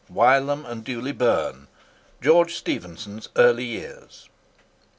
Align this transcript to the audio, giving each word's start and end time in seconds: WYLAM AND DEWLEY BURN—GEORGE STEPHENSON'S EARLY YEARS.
WYLAM 0.09 0.65
AND 0.65 0.83
DEWLEY 0.83 1.11
BURN—GEORGE 1.11 2.55
STEPHENSON'S 2.55 3.29
EARLY 3.35 3.65
YEARS. 3.65 4.29